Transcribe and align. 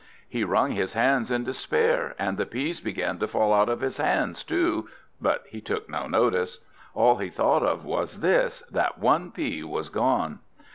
He 0.27 0.43
wrung 0.43 0.71
his 0.71 0.93
hands 0.93 1.29
in 1.29 1.43
despair, 1.43 2.15
and 2.17 2.35
the 2.39 2.47
peas 2.47 2.81
began 2.81 3.19
to 3.19 3.27
fall 3.27 3.53
out 3.53 3.69
of 3.69 3.81
his 3.81 3.97
hands 3.97 4.43
too, 4.43 4.89
but 5.21 5.43
he 5.47 5.61
took 5.61 5.91
no 5.91 6.07
notice. 6.07 6.57
All 6.95 7.17
he 7.17 7.29
thought 7.29 7.61
of 7.61 7.85
was 7.85 8.21
this, 8.21 8.61
that 8.71 8.97
one 8.97 9.29
pea 9.29 9.63
was 9.63 9.89
gone. 9.89 10.39